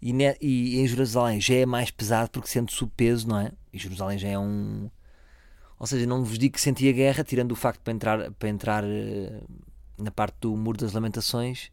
[0.00, 3.52] E, ne- e em Jerusalém já é mais pesado porque sente-se o peso, não é?
[3.72, 4.90] E Jerusalém já é um,
[5.78, 8.48] ou seja, não vos digo que senti a guerra, tirando o facto para entrar, para
[8.48, 9.42] entrar eh,
[9.98, 11.70] na parte do Muro das Lamentações,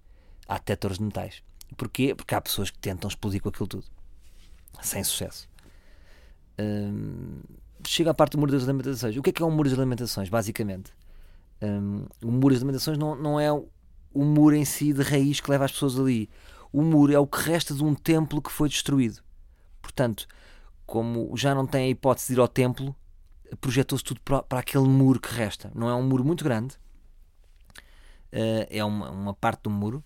[0.48, 1.42] há detectores de metais.
[1.78, 2.14] Porquê?
[2.16, 3.86] Porque há pessoas que tentam explodir com aquilo tudo.
[4.82, 5.48] Sem sucesso.
[6.60, 7.42] Hum,
[7.86, 9.16] chega à parte do Muro das Lamentações.
[9.18, 10.92] O que é que é um Muro das Lamentações, basicamente?
[11.62, 13.68] Hum, o Muro das Lamentações não, não é o
[14.14, 16.30] o muro em si de raiz que leva as pessoas ali.
[16.72, 19.22] O muro é o que resta de um templo que foi destruído.
[19.82, 20.28] Portanto,
[20.86, 22.96] como já não tem a hipótese de ir ao templo,
[23.60, 25.72] projetou-se tudo para, para aquele muro que resta.
[25.74, 26.78] Não é um muro muito grande,
[28.32, 30.04] eh, é uma, uma parte do muro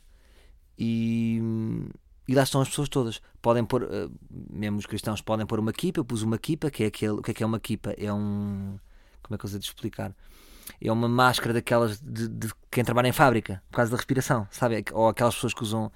[0.77, 1.41] e,
[2.27, 3.21] e lá estão as pessoas todas.
[3.41, 4.09] Podem pôr, eh,
[4.49, 5.99] mesmo os cristãos podem pôr uma equipa.
[5.99, 7.13] Eu pus uma equipa, que é aquele.
[7.13, 7.91] O que é que é uma equipa?
[7.97, 8.77] É um.
[9.23, 10.15] Como é que eu sei de explicar?
[10.81, 14.83] É uma máscara daquelas de, de quem trabalha em fábrica, por causa da respiração, sabe?
[14.91, 15.91] Ou aquelas pessoas que usam.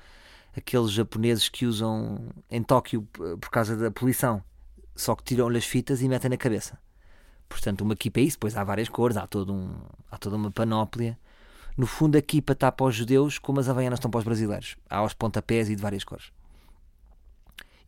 [0.54, 4.44] Aqueles japoneses que usam em Tóquio p- por causa da poluição,
[4.94, 6.78] só que tiram-lhe as fitas e metem na cabeça.
[7.48, 9.74] Portanto, uma equipa é isso, depois há várias cores, há, todo um,
[10.12, 11.18] há toda uma panóplia.
[11.78, 14.76] No fundo, a equipa está para os judeus como as havaianas estão para os brasileiros.
[14.90, 16.32] Há os pontapés e de várias cores.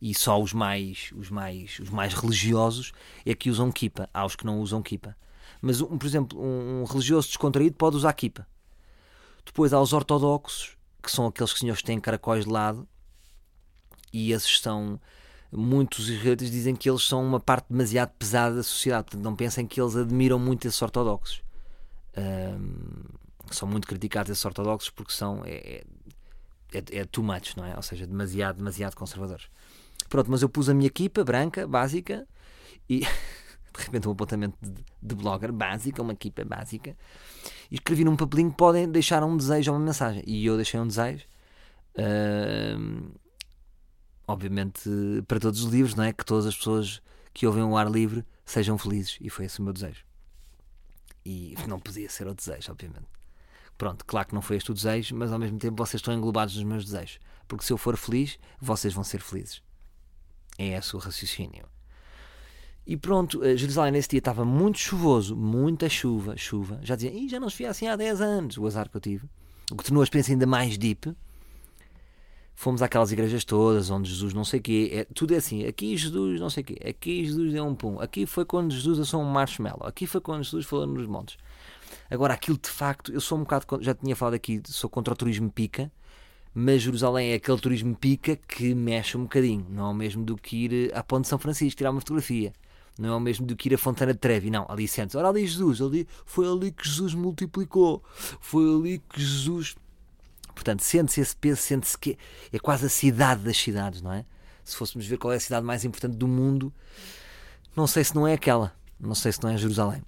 [0.00, 2.92] E só os mais, os mais, os mais religiosos
[3.24, 4.08] é que usam kipa.
[4.12, 5.16] Há os que não usam kipa.
[5.60, 8.46] Mas, um, por exemplo, um, um religioso descontraído pode usar kipa.
[9.44, 12.86] Depois há os ortodoxos, que são aqueles senhores que têm caracóis de lado.
[14.12, 15.00] E esses são...
[15.50, 19.04] Muitos israelitas dizem que eles são uma parte demasiado pesada da sociedade.
[19.04, 21.42] Portanto, não pensem que eles admiram muito esses ortodoxos.
[22.16, 23.04] Ahm,
[23.50, 25.84] são muito criticados esses ortodoxos porque são é,
[26.72, 27.74] é, é too much, não é?
[27.76, 29.48] Ou seja, demasiado, demasiado conservadores.
[30.08, 32.26] Pronto, mas eu pus a minha equipa branca, básica,
[32.88, 33.00] e
[33.76, 36.96] de repente um apontamento de, de blogger, básica, uma equipa básica,
[37.70, 40.22] e escrevi num papelinho que podem deixar um desejo ou uma mensagem.
[40.26, 41.24] E eu deixei um desejo.
[41.98, 43.12] ahm,
[44.26, 44.88] obviamente
[45.28, 46.12] para todos os livros, não é?
[46.12, 47.02] Que todas as pessoas
[47.32, 49.18] que ouvem o ar livre sejam felizes.
[49.20, 50.04] E foi esse o meu desejo.
[51.24, 53.06] E não podia ser o desejo, obviamente.
[53.76, 56.54] Pronto, claro que não foi este o desejo, mas ao mesmo tempo vocês estão englobados
[56.54, 57.18] nos meus desejos.
[57.48, 59.62] Porque se eu for feliz, vocês vão ser felizes.
[60.58, 61.66] É esse o raciocínio.
[62.86, 66.78] E pronto, eh, Jerusalém nesse dia estava muito chuvoso, muita chuva, chuva.
[66.82, 69.28] Já dizia, Ih, já não chovia assim há 10 anos, o azar que eu tive.
[69.72, 71.14] O que tornou a experiência ainda mais deep.
[72.54, 75.96] Fomos àquelas igrejas todas onde Jesus não sei o quê, é, tudo é assim, aqui
[75.96, 79.20] Jesus não sei o quê, aqui Jesus deu um pum, aqui foi quando Jesus assou
[79.20, 81.36] um marshmallow, aqui foi quando Jesus falou nos montes.
[82.10, 85.16] Agora, aquilo de facto, eu sou um bocado, já tinha falado aqui, sou contra o
[85.16, 85.90] turismo pica,
[86.54, 90.36] mas Jerusalém é aquele turismo pica que mexe um bocadinho, não é o mesmo do
[90.36, 92.52] que ir eh, à Ponte de São Francisco tirar uma fotografia.
[92.96, 94.66] Não é o mesmo do que ir a Fontana de Trevi, não.
[94.68, 98.04] Ali sentes, ora ali Jesus, ali, foi ali que Jesus multiplicou,
[98.40, 99.74] foi ali que Jesus
[100.54, 102.16] Portanto, sente-se esse peso, sente-se que
[102.52, 104.24] é quase a cidade das cidades, não é?
[104.62, 106.72] Se fôssemos ver qual é a cidade mais importante do mundo,
[107.76, 110.02] não sei se não é aquela, não sei se não é Jerusalém.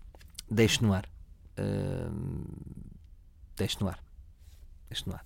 [0.48, 1.15] Deixe no ar.
[1.58, 2.44] Hum,
[3.56, 4.02] deixe no ar.
[4.88, 5.24] Deixe no ar.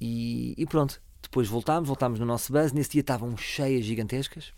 [0.00, 2.72] E, e pronto, depois voltámos, voltámos no nosso bus.
[2.72, 4.52] Nesse dia estavam cheias gigantescas,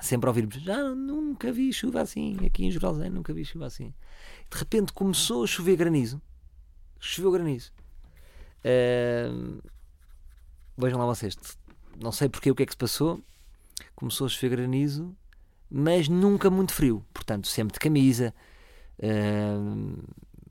[0.00, 3.92] sempre ouvirmos: Já nunca vi chuva assim, aqui em Jerusalém nunca vi chuva assim.
[4.50, 6.20] De repente começou a chover granizo,
[6.98, 7.72] choveu granizo.
[10.76, 11.36] Vejam lá vocês,
[12.00, 13.22] não sei porque o que é que se passou.
[13.94, 15.14] Começou a chover granizo,
[15.70, 17.04] mas nunca muito frio.
[17.12, 18.34] Portanto, sempre de camisa.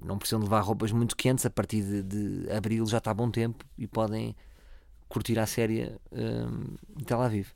[0.04, 1.46] Não precisam levar roupas muito quentes.
[1.46, 4.36] A partir de, de abril já está bom tempo e podem
[5.08, 7.48] curtir a série ahm, em Tel Aviv.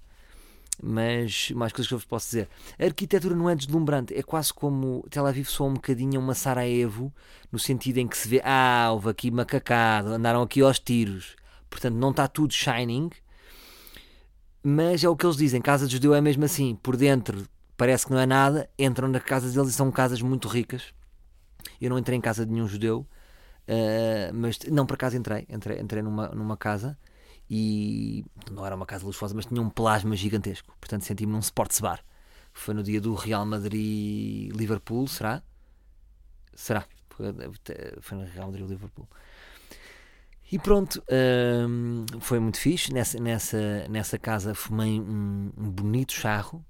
[0.82, 2.47] Mas mais coisas que eu vos posso dizer.
[2.80, 6.34] A arquitetura não é deslumbrante, é quase como Tel Aviv soa um bocadinho a uma
[6.34, 7.13] Sarajevo,
[7.52, 11.36] no sentido em que se vê, ah, houve aqui macacado, andaram aqui aos tiros.
[11.69, 13.10] Portanto, não está tudo shining,
[14.63, 17.45] mas é o que eles dizem: casa de judeu é mesmo assim, por dentro
[17.80, 20.94] parece que não é nada, entram nas casas deles e são casas muito ricas.
[21.80, 23.08] Eu não entrei em casa de nenhum judeu,
[23.70, 26.98] ah, mas não por acaso entrei, entrei, entrei numa, numa casa
[27.50, 30.76] e não era uma casa luxuosa, mas tinha um plasma gigantesco.
[30.80, 32.04] Portanto, senti-me num sports bar.
[32.52, 35.42] Foi no dia do Real Madrid-Liverpool, será?
[36.54, 36.86] Será?
[37.10, 37.32] Foi,
[38.18, 39.08] no Real Madrid-Liverpool.
[40.52, 41.02] E pronto,
[41.70, 42.92] hum, foi muito fixe.
[42.92, 46.65] Nessa, nessa, nessa casa fumei um, um bonito charro.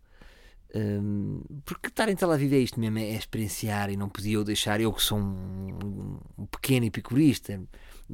[0.76, 4.44] Hum, porque estar em Tel Aviv é isto mesmo, é experienciar e não podia eu
[4.44, 7.62] deixar, eu que sou um, um pequeno epicurista,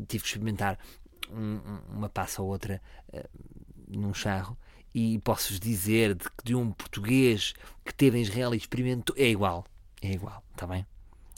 [0.07, 0.77] tive que experimentar
[1.31, 3.27] um- um- uma passa ou outra eh,
[3.87, 4.57] num charro
[4.93, 9.65] e posso-vos dizer de, de um português que teve em Israel e experimentou, é igual,
[10.01, 10.85] é igual, está bem?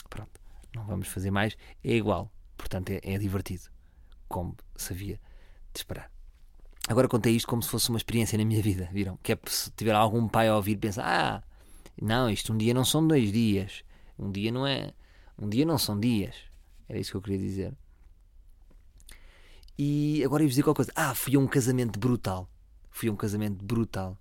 [0.09, 0.39] Pronto,
[0.75, 3.63] não vamos fazer mais, é igual, portanto é, é divertido,
[4.27, 5.19] como sabia
[5.73, 6.11] de esperar.
[6.87, 9.17] Agora contei isto como se fosse uma experiência na minha vida, viram?
[9.21, 11.43] Que é se tiver algum pai a ouvir pensar, ah,
[12.01, 13.83] não, isto um dia não são dois dias,
[14.17, 14.93] um dia não é,
[15.37, 16.35] um dia não são dias,
[16.87, 17.73] era isso que eu queria dizer.
[19.77, 20.91] E agora ia-vos dizer qualquer coisa.
[20.95, 22.49] Ah, fui a um casamento brutal.
[22.89, 24.17] Fui a um casamento brutal.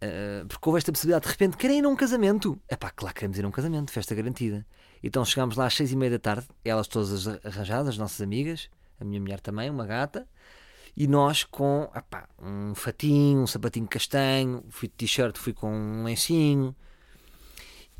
[0.00, 2.60] Ah, porque houve esta possibilidade de repente, querem ir a um casamento?
[2.68, 4.66] É pá, claro, queremos ir a um casamento, festa garantida.
[5.02, 8.70] Então chegámos lá às seis e meia da tarde, elas todas arranjadas, as nossas amigas,
[8.98, 10.28] a minha mulher também, uma gata,
[10.96, 16.04] E nós com epá, um fatinho, um sapatinho castanho, fui de t-shirt, fui com um
[16.04, 16.74] lencinho.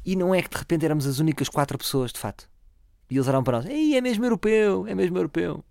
[0.05, 2.49] E não é que de repente éramos as únicas quatro pessoas, de fato.
[3.09, 5.65] E eles olharam para nós: Ei, é mesmo europeu, é mesmo europeu.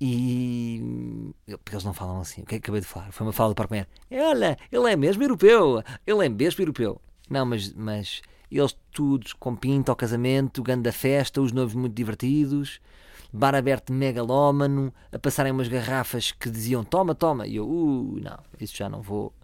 [0.00, 1.32] E.
[1.46, 2.42] Porque eles não falam assim.
[2.42, 3.12] O que é que acabei de falar?
[3.12, 3.88] Foi uma fala do Parque Mayer.
[4.10, 5.82] Olha, ele é mesmo europeu.
[6.06, 7.00] Ele é mesmo europeu.
[7.30, 12.80] Não, mas, mas eles todos com pinta ao casamento, grande festa, os novos muito divertidos,
[13.36, 17.46] bar aberto megalómano, a passarem umas garrafas que diziam toma, toma.
[17.46, 19.34] E eu, uh, não, isso já não vou,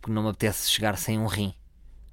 [0.00, 1.54] porque não me apetece chegar sem um rim.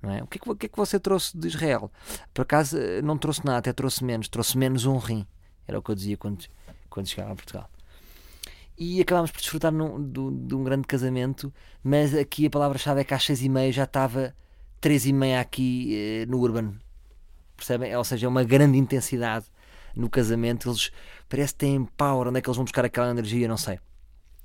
[0.02, 0.24] Não é?
[0.24, 1.92] o, que é que, o que é que você trouxe de Israel?
[2.34, 5.26] Por acaso eh, não trouxe nada, até trouxe menos, trouxe menos um rim.
[5.68, 6.46] Era o que eu dizia quando,
[6.90, 7.70] quando chegava a Portugal
[8.78, 13.04] e acabámos por desfrutar num, de, de, um grande casamento, mas aqui a palavra-chave é
[13.04, 14.36] que às seis e meia já estava
[14.82, 16.74] três e meia aqui eh, no Urban.
[17.56, 17.96] Percebem?
[17.96, 19.46] Ou seja, é uma grande intensidade
[19.96, 20.70] no casamento.
[20.70, 20.92] Eles
[21.30, 22.28] parece que têm power.
[22.28, 23.48] Onde é que eles vão buscar aquela energia?
[23.48, 23.80] Não sei.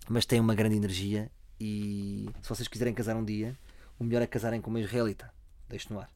[0.08, 1.30] Mas têm uma grande energia.
[1.58, 3.56] E se vocês quiserem casar um dia,
[3.98, 5.32] o melhor é casarem com uma israelita.
[5.68, 6.10] Deixe no ar.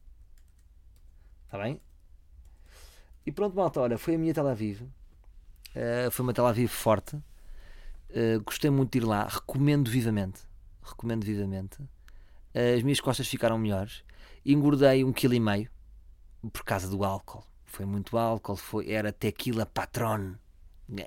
[1.45, 1.79] Está bem?
[3.25, 3.79] E pronto, malta.
[3.79, 4.81] Olha, foi a minha Tel Aviv.
[4.81, 7.15] Uh, foi uma Tel Aviv forte.
[7.15, 9.27] Uh, gostei muito de ir lá.
[9.27, 10.41] Recomendo vivamente.
[10.81, 11.81] Recomendo vivamente.
[11.81, 14.03] Uh, as minhas costas ficaram melhores.
[14.45, 15.69] Engordei um quilo e meio
[16.51, 17.43] por causa do álcool.
[17.75, 20.35] Foi muito álcool, foi, era tequila patron.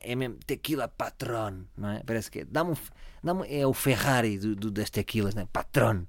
[0.03, 2.03] É mesmo tequila patron, não é?
[2.05, 2.45] Parece que é.
[2.45, 2.77] Dá-me um,
[3.25, 5.47] dá é o Ferrari do, do, das tequilas, não é?
[5.51, 6.05] Patron.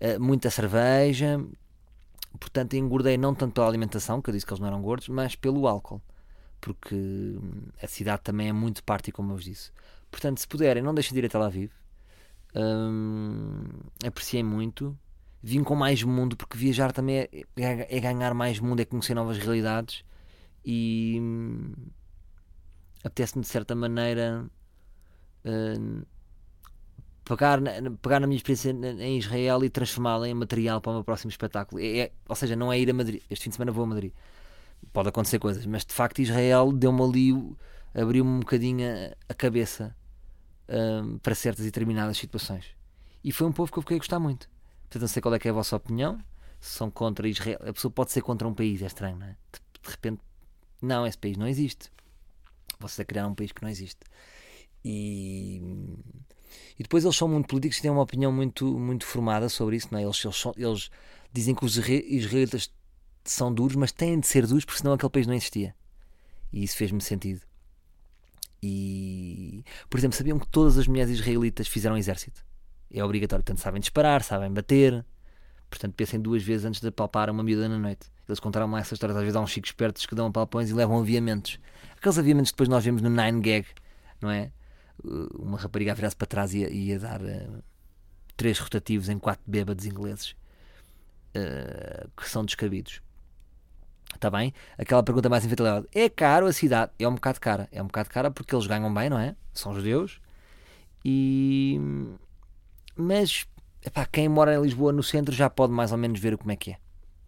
[0.00, 1.38] Uh, muita cerveja.
[2.40, 5.36] Portanto, engordei não tanto pela alimentação, que eu disse que eles não eram gordos, mas
[5.36, 6.00] pelo álcool.
[6.58, 9.70] Porque hum, a cidade também é muito party, como eu vos disse.
[10.10, 11.70] Portanto, se puderem, não deixem de ir a Tel Aviv.
[12.54, 13.66] Hum,
[14.06, 14.98] apreciei muito
[15.46, 19.14] vim com mais mundo, porque viajar também é, é, é ganhar mais mundo, é conhecer
[19.14, 20.04] novas realidades
[20.64, 21.72] e hum,
[23.04, 24.44] apetece-me de certa maneira
[25.44, 26.02] hum,
[27.24, 27.70] pegar, na,
[28.02, 31.80] pegar na minha experiência em Israel e transformá-la em material para o meu próximo espetáculo.
[31.80, 33.22] É, é, ou seja, não é ir a Madrid.
[33.30, 34.12] Este fim de semana vou a Madrid.
[34.92, 37.56] Pode acontecer coisas, mas de facto Israel deu-me ali,
[37.94, 38.84] abriu-me um bocadinho
[39.28, 39.94] a, cabeça
[40.68, 42.74] hum, para certas e determinadas situações.
[43.22, 44.55] E foi um povo que eu fiquei a gostar muito.
[44.86, 46.18] Portanto, não sei qual é, é a vossa opinião.
[46.60, 47.58] Se são contra Israel.
[47.66, 49.36] A pessoa pode ser contra um país, é estranho, não é?
[49.52, 50.20] De, de repente,
[50.80, 51.90] não, esse país não existe.
[52.78, 54.00] Você criar um país que não existe.
[54.84, 55.60] E,
[56.78, 59.88] e depois eles são muito políticos e têm uma opinião muito, muito formada sobre isso,
[59.90, 60.02] não é?
[60.02, 60.90] Eles, eles, eles
[61.32, 62.70] dizem que os israelitas
[63.24, 65.74] são duros, mas têm de ser duros porque senão aquele país não existia.
[66.52, 67.40] E isso fez-me sentido.
[68.62, 72.44] E, por exemplo, sabiam que todas as mulheres israelitas fizeram exército?
[72.90, 73.44] É obrigatório.
[73.44, 75.04] Portanto, sabem disparar, sabem bater.
[75.68, 78.08] Portanto, pensem duas vezes antes de palpar uma miúda na noite.
[78.28, 79.16] Eles contaram lá essas histórias.
[79.16, 81.58] Às vezes há uns chicos espertos que dão palpões e levam aviamentos.
[81.96, 83.66] Aqueles aviamentos que depois nós vemos no Nine Gag,
[84.20, 84.50] não é?
[85.04, 87.62] Uh, uma rapariga a virar-se para trás e ia, ia dar uh,
[88.36, 90.34] três rotativos em quatro bêbados ingleses
[91.36, 93.00] uh, que são descabidos.
[94.14, 94.54] Está bem?
[94.78, 95.86] Aquela pergunta mais infantilizada.
[95.92, 96.92] É caro a cidade?
[96.98, 97.68] É um bocado cara.
[97.70, 99.36] É um bocado cara porque eles ganham bem, não é?
[99.52, 100.20] São judeus.
[101.04, 101.78] E
[102.96, 103.46] mas
[103.84, 106.56] epá, quem mora em Lisboa no centro já pode mais ou menos ver como é
[106.56, 106.78] que é.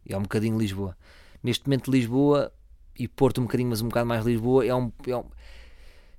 [0.09, 0.96] É um bocadinho Lisboa.
[1.42, 2.52] Neste momento Lisboa
[2.98, 5.24] e Porto um bocadinho, mas um bocado mais Lisboa é um, é um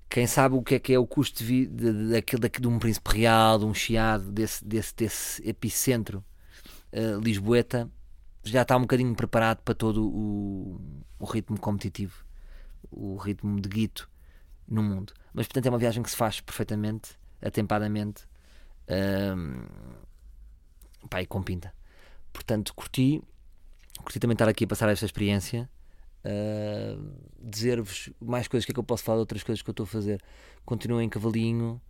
[0.09, 1.67] quem sabe o que é que é o custo de
[2.09, 6.25] daquele de, de um príncipe real, de um chiado, desse, desse, desse epicentro
[6.91, 7.89] uh, lisboeta,
[8.43, 10.81] já está um bocadinho preparado para todo o,
[11.19, 12.25] o ritmo competitivo,
[12.89, 14.09] o ritmo de guito
[14.67, 15.13] no mundo.
[15.31, 18.23] Mas portanto é uma viagem que se faz perfeitamente, atempadamente,
[18.89, 19.63] um,
[21.09, 21.73] pá, e com pinta.
[22.33, 23.21] Portanto, curti,
[23.99, 25.69] curti também estar aqui a passar esta experiência.
[26.25, 29.83] Uh, dizer-vos mais coisas que é que eu posso falar, outras coisas que eu estou
[29.83, 30.21] a fazer.
[30.65, 31.81] Continuem em cavalinho.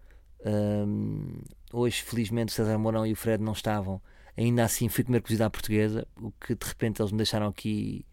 [0.46, 1.42] Um,
[1.74, 4.02] hoje, felizmente, o César Mourão e o Fred não estavam.
[4.38, 8.06] Ainda assim, fui comer cozida à portuguesa, o que de repente eles me deixaram aqui.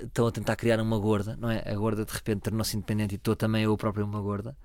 [0.00, 1.62] Estão a tentar criar uma gorda, não é?
[1.66, 4.56] A gorda de repente tornou-se independente e estou também eu próprio uma gorda.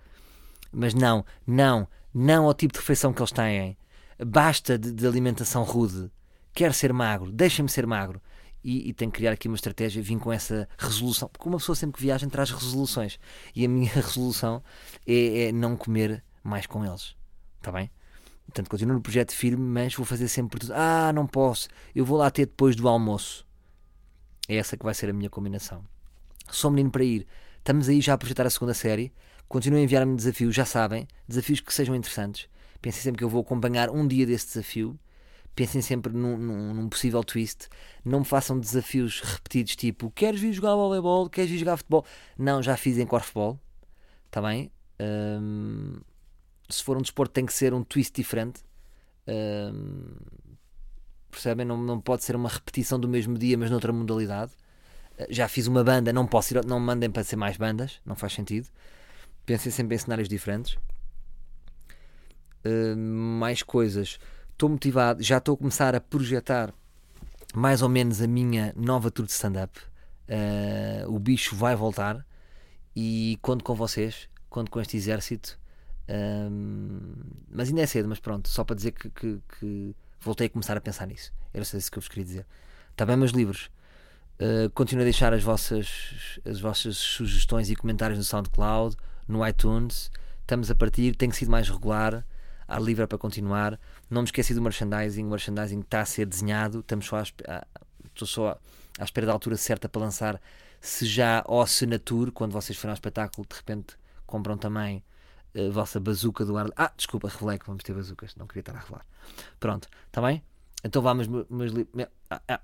[0.78, 3.78] Mas não, não, não ao tipo de refeição que eles têm.
[4.20, 6.12] Basta de, de alimentação rude.
[6.54, 8.22] Quero ser magro, deixem-me ser magro.
[8.62, 10.02] E, e, tenho que criar aqui uma estratégia.
[10.02, 11.30] Vim com essa resolução.
[11.30, 13.20] Porque uma pessoa sempre que viaja traz resoluções.
[13.56, 14.62] E a minha resolução
[15.08, 17.16] é, é não comer mais com eles.
[17.60, 17.90] Está bem?
[18.46, 20.74] Portanto, continuo no projeto firme, mas vou fazer sempre tudo.
[20.74, 21.70] Ah, não posso.
[21.94, 23.46] Eu vou lá ter depois do almoço.
[24.50, 25.86] É essa que vai ser a minha combinação.
[26.52, 27.26] Sou menino para ir.
[27.60, 29.14] Estamos aí já a projetar a segunda série.
[29.48, 32.50] Continuem a enviar-me desafios, já sabem, desafios que sejam interessantes.
[32.82, 35.00] Pensem sempre que eu vou acompanhar um dia desse desafio.
[35.56, 37.70] Pensem sempre num, num, num possível twist.
[38.04, 41.30] Não me façam desafios repetidos, tipo: queres vir jogar voleibol?
[41.30, 42.06] Queres vir jogar futebol?
[42.38, 43.60] Não, já fiz em corfball.
[44.26, 44.70] Está bem?
[45.00, 46.02] Ahm,
[46.70, 48.62] se for um desporto, tem que ser um twist diferente.
[49.28, 50.18] Ahm,
[51.32, 51.66] percebem?
[51.66, 54.52] Não, não pode ser uma repetição do mesmo dia, mas noutra modalidade.
[55.30, 58.16] Já fiz uma banda, não posso ir, não me mandem para ser mais bandas, não
[58.16, 58.68] faz sentido.
[59.46, 60.78] Pensem sempre em cenários diferentes.
[62.66, 64.18] Uh, mais coisas.
[64.52, 66.74] Estou motivado, já estou a começar a projetar
[67.54, 69.80] mais ou menos a minha nova tour de stand-up.
[70.28, 72.26] Uh, o bicho vai voltar
[72.96, 75.60] e conto com vocês, conto com este exército.
[76.08, 77.02] Um,
[77.50, 80.78] mas ainda é cedo, mas pronto, só para dizer que, que- que voltei a começar
[80.78, 81.32] a pensar nisso.
[81.54, 82.46] Era só isso que eu vos queria dizer.
[82.96, 83.70] Também meus livros.
[84.40, 88.96] Uh, continuo a deixar as vossas, as vossas sugestões e comentários no SoundCloud,
[89.28, 90.12] no iTunes.
[90.42, 92.26] Estamos a partir, tem sido mais regular.
[92.68, 93.80] Há livre para continuar.
[94.10, 95.24] Não me esqueci do merchandising.
[95.26, 96.80] O merchandising está a ser desenhado.
[96.80, 97.66] Estamos só à,
[98.06, 98.60] estou só
[99.00, 100.42] à, espera da altura certa para lançar.
[100.82, 105.04] Se já ou se na tour, quando vocês forem ao espetáculo, de repente compram também
[105.56, 106.68] a vossa bazuca do ar.
[106.76, 108.36] Ah, desculpa, revelei que vamos ter bazucas.
[108.36, 109.06] Não queria estar a revelar.
[109.60, 110.44] Pronto, está bem?
[110.84, 112.62] Então vá, li- me- ah, ah,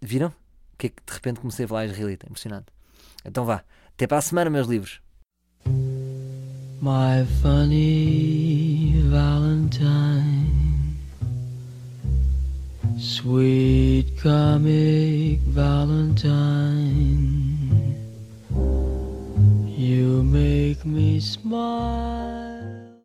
[0.00, 0.32] Viram?
[0.78, 2.26] Que é que de repente comecei a falar israelita?
[2.26, 2.66] Impressionante.
[3.24, 3.64] Então vá.
[3.98, 5.00] Até para a semana, meus livros.
[6.80, 10.94] My funny Valentine,
[12.96, 16.86] sweet comic Valentine,
[19.76, 22.47] you make me smile.